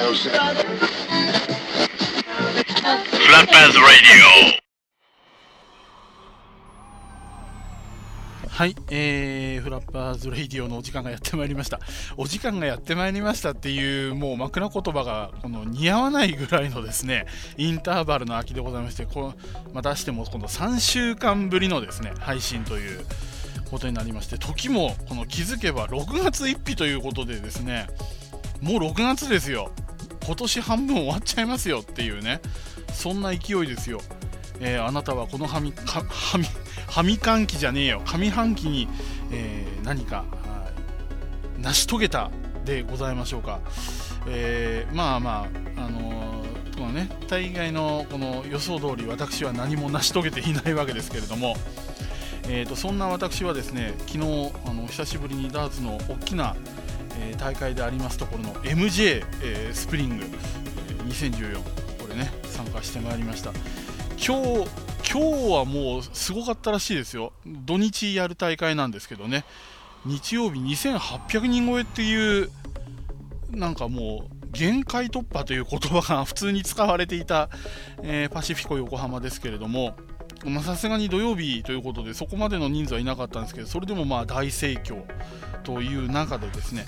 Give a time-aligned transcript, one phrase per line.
[0.00, 0.16] Flapper's
[3.76, 4.60] Radio.
[8.48, 11.80] はい、えー、 Flapper's Radio のお時間がやってまいりました。
[12.16, 17.26] お時間がやってまいりましたっていう、もう枕言葉がこの似合わないぐらいのですね、
[17.58, 19.34] インターバルの空きでございまして、こ
[19.74, 23.04] またしてもこの3週間ぶりのですね、配信という
[23.70, 27.86] ことになりまして、時もこの気づけば6月1日ということでですね、
[28.62, 29.70] もう6月ですよ。
[30.24, 32.40] 今年半分終わっちゃいますよっていうね、
[32.92, 34.00] そんな勢いですよ。
[34.60, 36.44] えー、あなたはこのはみかはみ
[36.86, 38.88] 上半期じゃねえよ上半期に、
[39.32, 40.24] えー、何か
[41.58, 42.30] 成し遂げた
[42.64, 43.60] でございましょうか、
[44.26, 51.56] えー、まあまああのー、このね大概のこの予想通り私は何も成し遂げていないわけですけれども、
[52.48, 56.54] えーと、そんな私はですね昨日あの久しぶりにダーツの大きな、
[57.18, 63.52] え、大会でありますところの MJ、え、スプリング、え、2014これね参加してまいりました。
[64.16, 67.32] 今日今日はもうすごかったらしいですよ。
[67.44, 69.44] 土日やる大会なんですけどね。
[70.04, 72.50] 日曜日2800人超えっていう
[73.50, 77.50] なんかもう限界突破という言葉が普通に使われていた、
[78.02, 79.96] えー、パシフィコ横浜ですけれども。
[80.44, 85.02] まさすがに土曜日ということでそこまでの人数はいなかったんですけどそれでもまあ大盛況
[85.62, 86.84] という中でですね、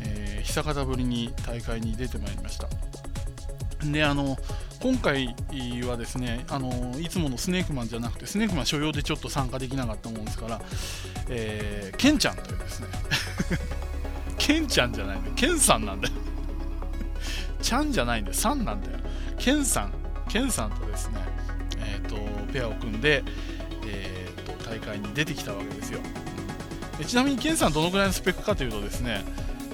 [0.00, 2.68] えー、久方ぶりに大会に出てまいりました。
[3.90, 4.36] であの
[4.80, 5.34] 今回
[5.88, 10.60] はですねあのいつものスネークマンじゃなくてスネークマン所用でちょっと参加できなかったもんですから、
[11.28, 12.86] えー、ケンちゃんというですね
[14.38, 16.14] ケンちゃんじゃないんだケンさんなんだよ。
[17.60, 18.36] ちゃんじゃないんだよ。
[18.36, 18.98] さんなんだよ。
[19.38, 19.92] ケンさん
[20.28, 21.18] ケンさんとですね、
[22.12, 23.24] とペアを組んで、
[23.86, 26.00] えーと、大会に出てきたわけですよ。
[26.98, 29.24] でちなみにケンさんどのぐらいのスペックかというとですね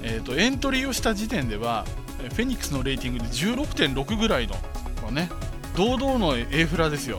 [0.02, 1.84] えーとエントリーをした時点では
[2.18, 5.30] フェニックスのレーティングで16.6ぐらいのかね
[5.76, 7.18] 堂々の A フラですよ。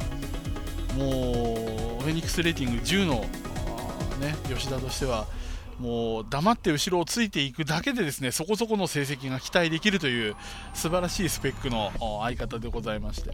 [0.98, 3.22] もうフェニックスレーティング10の
[4.20, 5.28] ね吉田としては
[5.80, 10.36] もう黙って後ろをついていくだけでですねそこそこの成績が期待できるという
[10.74, 11.92] 素晴らしいスペックの
[12.22, 13.32] 相方でございまして、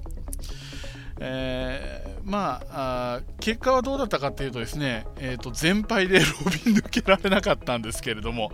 [1.20, 6.26] えー、まあ結果はどうだったかというとですね、えー、と全敗でロ
[6.66, 8.52] ビン抜けられなかったんですけれども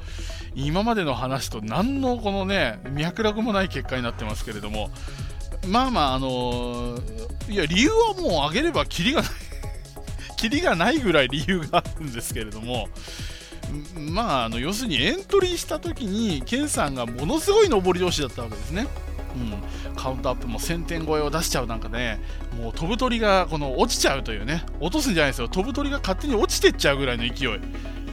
[0.54, 4.92] 今までの話と何のこのね脈絡もない結果になってますけれども
[5.68, 9.32] まあまあ、あのー、いや、理由はもう挙げればきりがない
[10.38, 12.90] きりがないぐらい理由があるんですけれども、
[13.96, 18.88] まあ、あの要するにエントリーした時に、ケンさんがものすごい上り調子だったわけですね。
[19.36, 22.22] うん、カウントアップも1000点超えを出しちゃうなんかね、
[22.58, 27.59] もう飛ぶ鳥がこの落ちちゃうというね、落とすんじゃないですよ、飛ぶ鳥が勝手に落ちてっちゃうぐらいの勢い。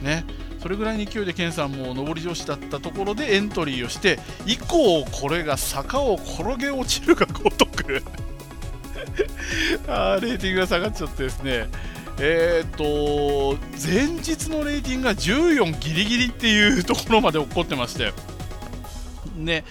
[0.03, 0.23] ね、
[0.61, 8.03] それぐらいの勢いで健さんも上り調子だったところでエントリーをして以降これが坂を転げ落ちるがごとく。
[9.87, 11.67] あーレーティングが下がっちゃってですね。
[12.21, 18.13] えっ、ー、と前日のレーティングが14ギリギリっていうところまで起こってまして。
[19.37, 19.63] で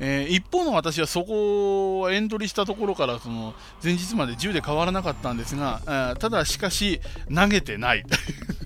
[0.00, 7.00] えー、一方の私はそこをエントリーしたところからその前日まで10で変わらなかったんですが、えー、ただしかし
[7.34, 8.04] 投げてない。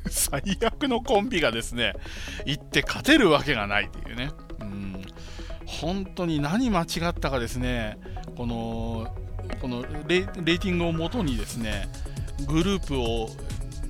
[0.09, 1.95] 最悪のコンビがですね
[2.47, 4.31] 行って勝てるわけがないっていうね。
[4.61, 5.03] うん。
[5.67, 7.99] 本当に何間違ったかですね
[8.37, 9.15] この
[9.61, 11.89] このレーティングをもとにですね
[12.47, 13.29] グループを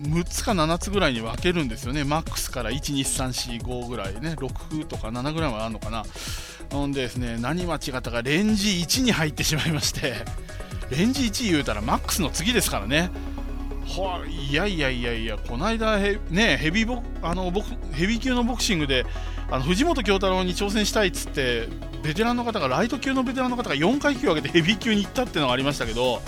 [0.02, 6.04] 6つか7つぐらいに分けるんですよね、マックスから1、2、3、4、5ぐらいね、6とか7ぐらいはあるのかな。
[6.70, 10.14] ほんでですね、何間違ったか、レンジ1に入ってしまいまして、
[10.90, 13.10] レンジ1言うたらマックスの次ですからね。
[13.86, 17.52] はいやいやいやいや、この間ヘ,、ね、ヘビボあの
[17.92, 19.04] ヘビー級のボクシングで
[19.50, 21.68] あの藤本京太郎に挑戦したいっつって
[22.02, 26.22] ベテランの方がライト級のベテランの方が4階級上げてヘビー級に行ったっていうのがありましたけど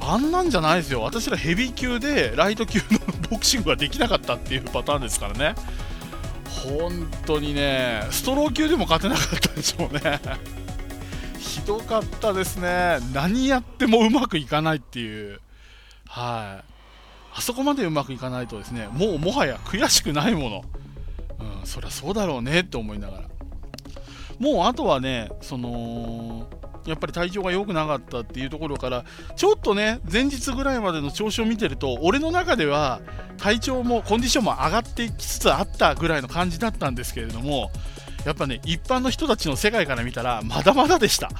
[0.00, 2.84] あんなんじゃないですよ、私らヘビー級でライト級の
[3.30, 5.54] ボクシングができなかったっていうパターンですからね。
[6.50, 10.20] 本当にね、ストロー級でも勝てなかったでしょうね。
[11.38, 12.98] ひどかったですね。
[13.12, 15.40] 何やってもうまくいかないっていう。
[16.06, 16.64] はい。
[17.32, 20.64] あそこまでうまくいかないとですね、もうもはや悔しくないもの。
[21.60, 23.24] うん、そりゃそうだろうねって思いながら。
[24.38, 26.48] もうあとはね、その、
[26.86, 29.04] やっぱり体調が良くなかったっていうところから
[29.36, 33.00] ちょっとね前日ぐらいまでの調子を見てると俺の中では
[33.38, 37.70] 体調もコンディションも上がってきつつあったぐらいの感じだったんですけれども
[38.24, 41.30] やっぱね一般の人たちの世界から見たらまだまだでした。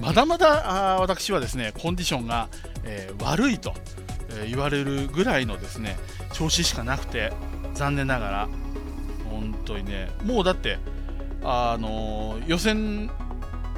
[0.00, 2.48] まだまだあ私はですねコンディションが、
[2.84, 3.74] えー、悪いと、
[4.30, 5.98] え、言われるぐらいのですね
[6.32, 7.32] 調子しかなくて
[7.74, 8.48] 残念ながら
[9.30, 10.78] 本当にねもうだって
[11.42, 13.10] あのー、予選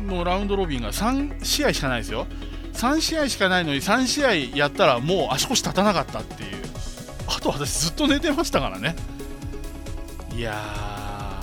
[0.07, 2.27] のラウンドロビンが3試合しかないですよ。
[2.75, 6.51] 3試合しかないのに3試合やったらもう足腰立たなかったっていう。
[7.27, 8.97] あと私ずっと寝てましたからね。
[10.35, 11.43] いや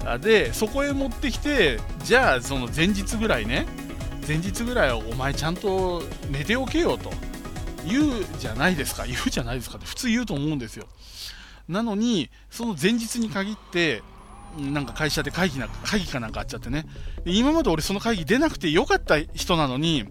[0.00, 0.18] ー。
[0.18, 3.66] でそこへ持ってきてじゃあその前日ぐらいね。
[4.26, 7.12] 前日ぐらいはお前ちゃんと寝ておけよと。
[7.86, 9.04] 言うじゃないですか。
[9.06, 10.86] 言うじゃないですかって普通言うと思うんですよ。
[11.68, 14.02] なのにその前日に限って
[14.58, 16.86] なんか会社で会議な会議かなんかあっちゃってね。
[17.24, 20.04] 今まで俺その会議出なくてよかった人なのに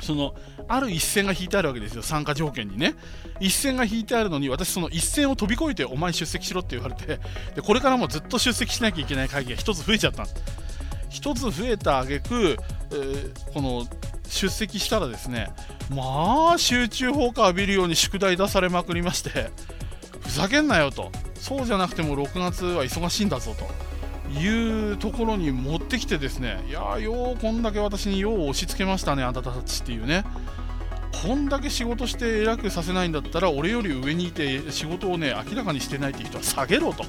[0.00, 0.34] その
[0.68, 2.94] ある一線が引いてあるわけですよ、参加条件にね。
[3.40, 7.18] 一線が引いてあるのに、私、その一線を飛び越えて、お前出席しろって言われて、
[7.56, 10.26] でこれからもずっと出席しなきゃいけない会議が1つ増えちゃった
[11.10, 12.56] 1つ増えたあげく、
[12.92, 13.84] えー、この
[14.28, 15.50] 出席したらですね、
[15.90, 19.50] まあ、集中砲火浴びるように宿題出されまくりまして、
[20.20, 23.66] ふざけんなよと、そうじゃなくても6月は忙しいんだぞと。
[24.38, 30.24] いうところに持ってきてですねいやようこんだけ私によう押し付けましたねあんたたちっていうね。
[31.22, 37.04] こんだけ仕事して偉くさせないんだったら俺より上にいて仕事をね明らかにしてないっていう人は下げろと。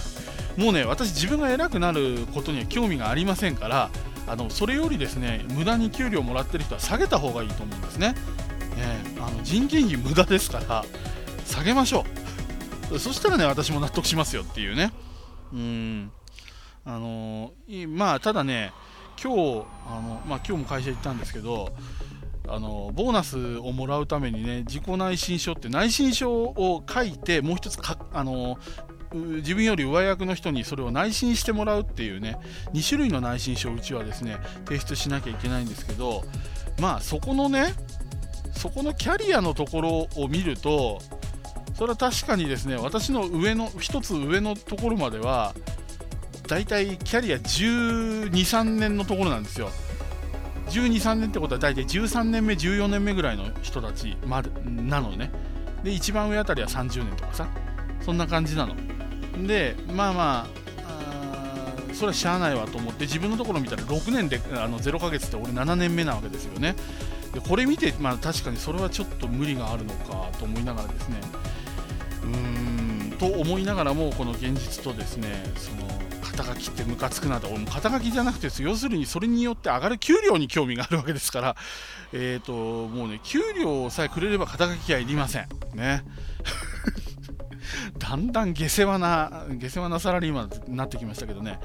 [0.60, 3.90] もうね私自分が偉くなることには興味がありませんから
[4.26, 8.14] あのそれよりですね無駄に給料もらってる人は下げた方がいいと思うんですね、
[8.76, 10.84] えー、あの人件費無駄ですから
[11.46, 12.25] 下げましょう。
[12.90, 14.92] そしたらね私も納得しますよっていうね。
[15.52, 16.12] うん。
[16.84, 17.52] あの
[17.88, 18.72] まあただね
[19.22, 21.72] 今日あの、まあ、今日も会社行ったんですけど
[22.48, 28.56] あのボーナスをもらうためにね自己内申書って内申書を書いてもう一つかあの
[29.12, 32.38] 自分より上役の人にそれを内申してもらうっていうね
[32.72, 36.22] 2種類の内申書をうちはですね提出しなきゃいけないんですけど
[36.80, 37.74] まあそこのね
[38.52, 41.00] そこのキャリアのところを見ると
[41.76, 45.54] それは確かにですね私の上の1つ上のところまでは
[46.46, 49.68] 大体キャリア12、3年のところなんですよ。
[50.68, 55.30] 12、3年ってことは大体13年目、14年目ぐらいの人たちまなのね。
[55.82, 57.48] で、一番上あたりは30年とかさ、
[58.00, 58.76] そんな感じなの。
[59.46, 60.46] で、まあまあ、
[60.88, 66.76] あそれはしゃあないわと思って、自分のところ見たら6年であの0ヶ月って俺7年目なわけですよね。
[67.34, 71.20] でこれ見て、まあ、確かにそれはちょっと無理があるのかと思いながらですね、
[72.26, 75.86] うんと思いながらも、この現実とですね、その
[76.22, 81.56] 肩書きってムカつくなと、俺も肩書きじゃなくて要するにそれによって上がる給料に興味があるわけですから、
[82.12, 82.52] えーと、
[82.88, 85.48] もうね、給料さえくれれば肩書きはいりません。
[85.74, 86.04] ね。
[87.98, 91.58] だんだん下世話な、下世話なサラリーマンになってきましたけどね。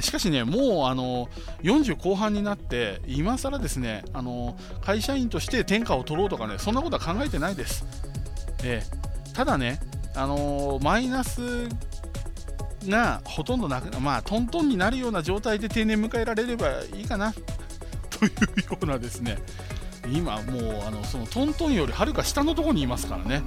[0.00, 1.28] しかしね、もうあの
[1.62, 7.84] 40後半になって、今更ですね、あの会社員として天下を取ろうとかね、そんなことは考えてないです。
[8.64, 9.80] えー、ただね、
[10.14, 11.68] あのマイナス
[12.88, 17.32] がほとんどなく、まあ、トントンになるような状態で定年迎えられればいいかな。
[18.10, 18.30] という
[18.70, 19.38] ようなですね、
[20.12, 23.42] 今もうあのそのトントンよりはるか下のところにいますからね。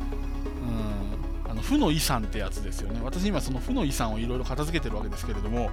[1.45, 3.00] うん、あの負の遺産ってやつですよね。
[3.03, 5.69] 私今その負の遺産をいろいろ片付けてるわけですけれども、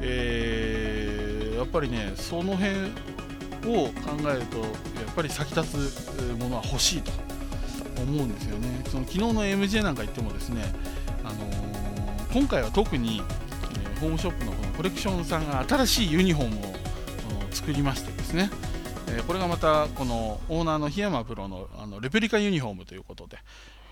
[0.00, 2.74] えー、やっぱりね、その辺
[3.66, 4.66] を考えると、や
[5.10, 7.25] っぱり先立つものは欲しいと。
[8.02, 8.82] 思うんですよね。
[8.88, 10.62] その昨日の MJ なんか言ってもですね、
[11.24, 11.76] あのー
[12.36, 13.22] 今回は特に、
[13.96, 16.74] え、ホームショップのこのコレクションさんが新しいユニフォームを
[17.50, 18.50] 作りましてですね、
[19.08, 23.38] え、これがまたこのオーナーの檜山プロのあのレプリカユニフォームということで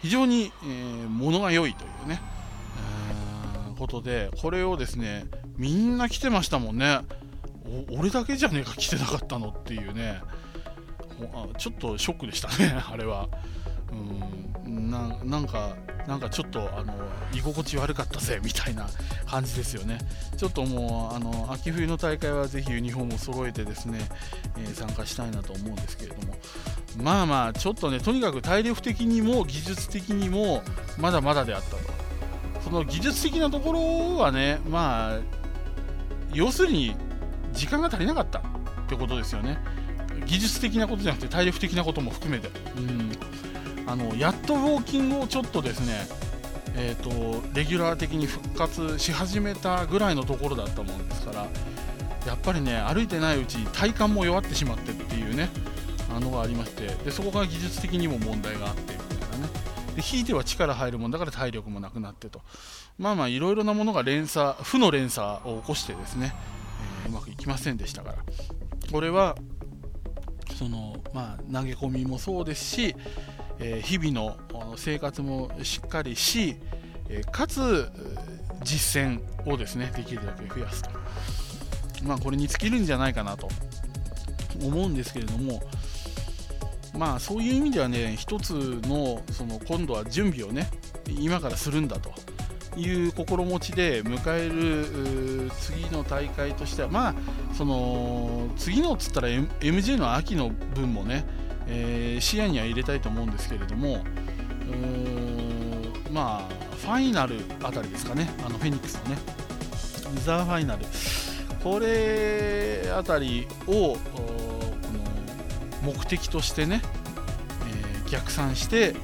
[0.03, 2.21] 非常に、えー、物が良いというね、
[3.71, 5.25] えー、ことでこれをですね
[5.57, 6.99] みんな来てましたもんね
[7.91, 10.21] 俺だけじゃねえか来てなかったのっていうね
[11.57, 13.31] ちょっとショックでしたねあれは。
[14.67, 16.93] うんななんかなんかちょっとあの
[17.33, 18.87] 居心地悪かったぜみたいな
[19.27, 19.99] 感じですよね。
[20.37, 24.01] ちょっともうあの秋冬の大会はぜひユニフォームを揃えてですね、
[24.59, 26.37] えー、参加したいなと思うんですけれども、
[27.03, 30.63] まあまあちょっとねとにかく体力的にも技術的にも
[30.99, 31.77] まだまだであったと。
[32.63, 35.19] その技術的なところはね、まあ
[36.33, 36.97] 要するに
[37.53, 38.43] 時間が足りなかったっ
[38.89, 39.59] てことですよね。
[40.27, 42.49] 技術的なことじゃなくて体力的なことも含めて。
[42.77, 43.13] うん
[43.87, 46.07] あのやっとウォーキングをちょっとですね、
[46.77, 51.47] えーと、レギュラー的に復活し始めたぐらいのところだったもんですから
[52.27, 55.51] やっぱりね歩いてないうちに体幹も弱ってしまってっていうね
[56.11, 59.53] あのがありましてでそこが技術的にも問題があってみたいなね。
[59.97, 62.41] で引いては力入るもんだから体力もなくなってと。
[62.99, 66.35] まあまあいろいろなものが連鎖負の連鎖を起こしてですね、
[67.05, 68.17] えー、うまくいきませんでしたから。
[68.93, 69.37] これは
[70.57, 72.97] そのまあ投げ込みもそうですし
[73.59, 74.37] え日々の
[74.77, 76.57] 生活もしっかりし、
[77.31, 77.89] かつ
[78.63, 79.21] 実践
[79.51, 80.91] をですねできるだけ増やすと。
[82.05, 83.49] まあ、これに尽きるんじゃないかなと
[84.63, 85.63] 思うんですけれども、
[86.97, 88.53] まあ、そういう意味ではね、一つ
[88.85, 90.69] のその今度は準備をね、
[91.09, 92.13] 今からするんだと
[92.79, 97.15] いう心持ちで迎える次の大会としては、まあ、
[97.55, 101.25] その次のっつったら、MJ の秋の分もね、
[101.75, 104.05] えー、視野には入れたいと思うんですけれども、
[106.13, 109.19] まあ、ファイナルあたりですかね、あのフェニックスのね、
[110.25, 110.85] ザーファイナル、
[111.63, 113.99] これあたりをこ
[115.83, 116.81] の目的としてね、
[118.05, 118.95] えー、逆算して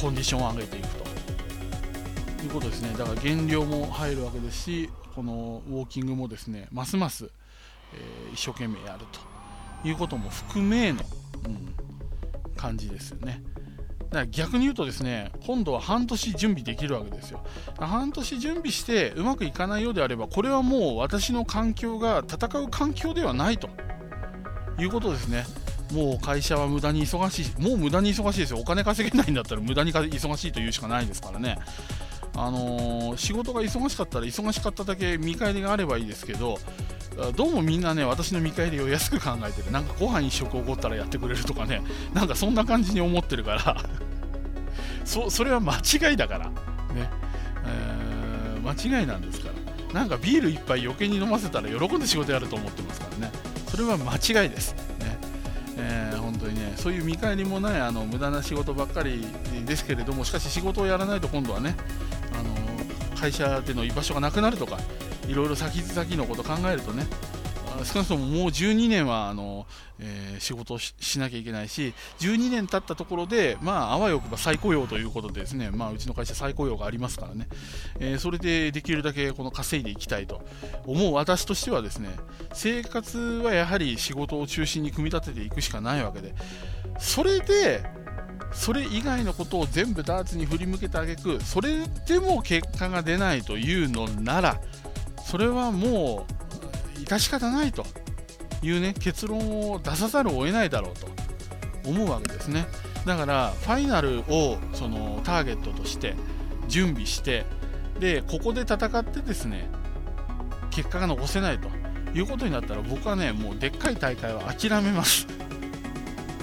[0.00, 1.04] コンディションを上げていくと。
[2.44, 7.30] いうことですね、だから減量も入るわけですし、このウォーキングもですね、ますます、
[7.94, 9.34] えー、一生懸命やると。
[9.88, 11.00] いうことも含めの、
[12.56, 13.42] 感じですよね。
[14.10, 17.44] だから逆に言うとですね今度は半年準備できるわけですよ。
[17.78, 23.68] 半年準備してうまくいかないようであればこれはもう私の環境が戦う環境ではないと。
[24.78, 25.44] いうことですね。
[25.92, 28.58] もう会社は無駄に忙しいもう無駄に忙しいですよ。
[28.58, 31.58] お金稼げないんだったら無駄に忙しいというしかないですからね。
[32.36, 36.58] あのー、仕事が忙しかったら忙しかっただけ見返りがあればいいですけど
[37.36, 39.70] どうもみんなね、私の見返りを安く考えてる。
[39.70, 43.76] なんかご飯一食おごったらやってくれるとかね、なんかそんな感じに思ってるから
[45.04, 46.46] そ、それは間違いだから。
[46.46, 47.10] ね。
[47.66, 49.48] えー、間違いなんですか
[49.92, 50.00] ら。
[50.00, 53.32] なんかビール一杯余計に飲ませたら喜んで仕事やると思ってますからね。
[53.68, 54.74] それは間違いです。
[54.98, 55.18] ね。
[55.76, 59.24] えー、本当にね、そういう見返りもないあの無駄な仕事ばっかり
[59.64, 61.76] ですけれども、しかし仕事をやらないと今度はね、
[62.32, 64.78] あの会社での居場所がなくなるとか、
[65.28, 67.06] いろいろ先々のこと考えるとね
[67.82, 69.66] 少なくとももう12年はあの、
[69.98, 77.48] えー、仕事をしなきゃいけないし12年経ったところで、まあ、あわよくば再雇用ということでですね、まあ、うちの会社再雇用がありますからね、
[77.98, 80.42] えー、それでできるだけこの稼いでいきたいと。
[80.86, 82.10] 思う私としてはですね
[82.52, 86.34] 生活はやはり仕事を中心に組み立てていくしかないわけで。
[86.98, 87.82] それで
[88.52, 94.60] それ以外のことを全部ダーツに振り向けてあげくそれでも結果が出ないというのなら
[95.34, 96.28] それはも
[96.96, 97.84] う致し方ないと
[98.62, 101.08] いうね結論を出さざるを得ないだろうと
[101.90, 102.66] 思うわけですね。
[103.04, 106.14] だからファイナルをそのターゲットとして
[106.68, 107.46] 準備して
[107.98, 109.68] でここで戦ってですね
[110.70, 111.68] 結果が残せないと
[112.16, 115.26] いうことになったら僕はねもうでっかい大会は諦めます。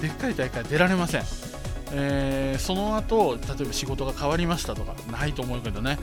[0.02, 1.22] でっかい大会出られません。
[1.94, 5.98] えー、その後例えば仕事が変わりましたとかないと思うけどね、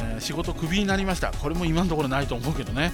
[0.00, 1.32] えー、仕事クビになりました。
[1.32, 2.92] これも今のところないと思うけどね、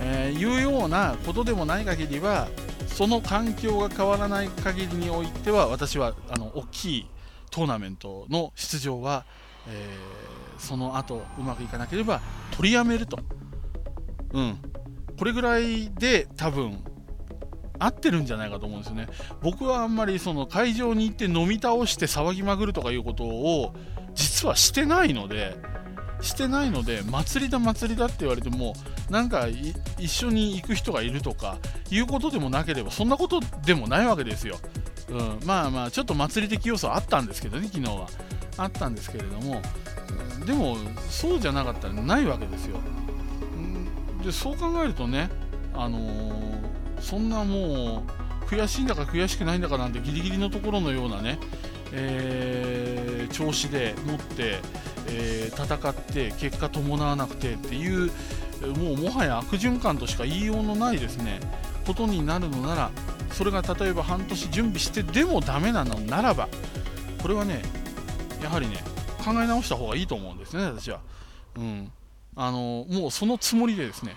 [0.00, 2.48] えー、いうようなことでもない限りは
[2.86, 7.06] その環境が変わらない限りにおいては私はあの大きい
[7.50, 9.24] トーナメントの出場は、
[9.68, 9.96] え
[10.58, 12.20] その後うまくいかなければ
[12.56, 13.18] 取りやめると、
[14.32, 14.58] うん、
[15.18, 16.82] これぐらいで多分
[17.78, 19.08] 合ってるんじゃないかと思うんですよね。
[19.42, 23.74] 僕はあんまりその会場に行って飲み倒して騒ぎまくるとかいうことを
[24.14, 25.56] 実はしてないので、
[26.20, 28.74] してないので、祭りだ祭りだって言われても、
[29.10, 29.46] なんか
[29.98, 31.58] 一緒に行く人がいるとか
[31.90, 34.58] いうことでもなければ、そんなことでもないわけですよ。
[35.08, 38.08] うん、まあまあ、ちょっと祭り的要素あったんですけどね、昨日は。
[38.58, 39.60] あったんですけれども、
[40.46, 40.78] でも、
[41.10, 42.78] そうじゃなかったらないわけですよ。
[44.24, 45.28] でそう考えるとね、
[45.74, 46.56] あのー
[47.00, 48.02] そんなも
[48.42, 51.38] う悔しいんだか悔しくないんだかなんてギリギリのところのようなね、
[51.92, 54.60] えー、調子で持って、
[55.08, 58.10] えー、戦って結果伴わなくてっていう
[58.78, 61.40] もうもはや悪循環としか言いようのないですね。
[61.86, 62.90] ことになるのなら
[63.32, 66.48] それが例えば半年準備してでもダメなのならば
[67.22, 67.62] これはね
[68.42, 68.82] やはりね
[69.24, 71.00] 考え直した方がいいと思うんですね私は。
[71.56, 71.92] うん、
[72.34, 74.16] あのもうそのつもりでですね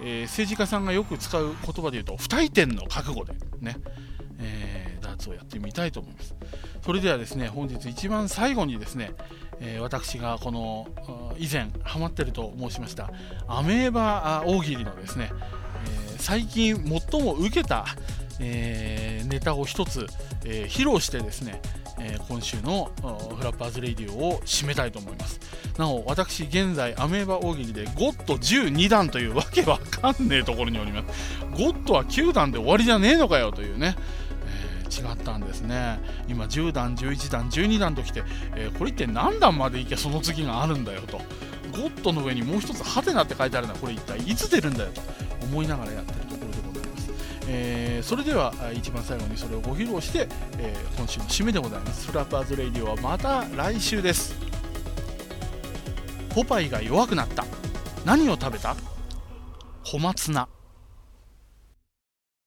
[0.00, 3.76] えー、政治家さんがよく使う言葉で言うと不退転の覚悟でね、
[4.38, 6.34] えー、ダーツをやってみたいと思います。
[6.86, 9.10] それではですね本日一番最後にですね、
[9.58, 10.86] えー、私がこの
[11.36, 13.10] 以前ハマってると申しました
[13.48, 15.32] アメーバ大喜利のですね、
[16.14, 17.86] え最近最も受けた、
[18.38, 20.06] えネタを一つ、
[20.44, 21.60] え披露してですね
[21.98, 22.90] え、今週の
[23.36, 25.40] フラッパーズレディオを締めたいと思います。
[25.78, 31.40] なお私現在アメーバ大喜利でゴッド12段というわけわかんねえところにおります。
[31.52, 33.96] ゴッドは9段で終わりじゃねえのかよというね
[35.06, 36.00] 違ったんですね。
[36.28, 38.22] 今10段11段12段ときて、
[38.54, 41.20] えー、これ一体何段までいけその次があるんだよと。
[41.72, 45.02] ゴッドの上にもう一つハテナって書いてあるのはこれ一体いつ出るんだよと
[45.44, 47.10] 思いながらやってるところでございます、
[47.48, 50.26] えー、それでは一番最後にそれをご披露して、
[50.58, 52.06] えー、今週の締めでございます。
[52.06, 54.34] フラッパーズレイディオはまた来週です。
[56.30, 57.44] ポパイが弱くなった。
[58.06, 58.74] 何を食べた？
[59.84, 60.55] 小松菜。